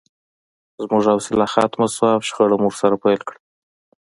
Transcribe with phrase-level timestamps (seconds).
[0.83, 3.39] زموږ حوصله ختمه شوه او شخړه مو ورسره پیل کړه